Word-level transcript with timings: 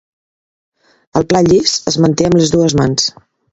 El 1.21 1.27
pla 1.35 1.43
llis 1.49 1.75
es 1.93 1.99
manté 2.07 2.29
amb 2.31 2.41
les 2.43 2.57
dues 2.57 2.79
mans. 2.83 3.09